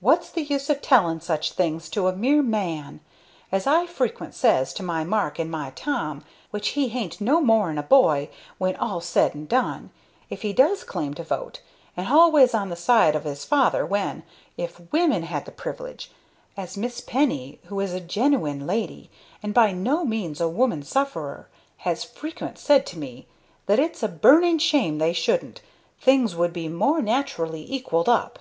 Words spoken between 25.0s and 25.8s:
shouldn't